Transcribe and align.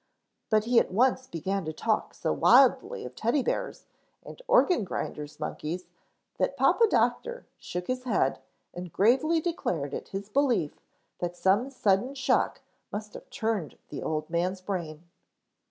But 0.49 0.63
he 0.63 0.79
at 0.79 0.89
once 0.89 1.27
began 1.27 1.63
to 1.65 1.71
talk 1.73 2.15
so 2.15 2.33
wildly 2.33 3.05
of 3.05 3.13
Teddy 3.15 3.43
bears 3.43 3.85
and 4.25 4.41
organ 4.47 4.83
grinders' 4.83 5.39
monkeys 5.39 5.85
that 6.39 6.57
Papa 6.57 6.87
Doctor 6.89 7.45
shook 7.59 7.85
his 7.85 8.05
head 8.05 8.39
and 8.73 8.91
gravely 8.91 9.39
declared 9.39 9.93
it 9.93 10.07
his 10.07 10.27
belief 10.27 10.81
that 11.19 11.35
some 11.35 11.69
sudden 11.69 12.15
shock 12.15 12.61
must 12.91 13.13
have 13.13 13.29
turned 13.29 13.77
the 13.89 14.01
old 14.01 14.27
man's 14.27 14.59
brain. 14.59 15.03